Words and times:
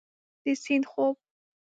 د 0.43 0.45
سیند 0.63 0.83
خوب 0.91 1.15